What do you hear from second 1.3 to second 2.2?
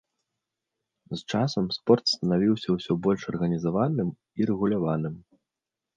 часам спорт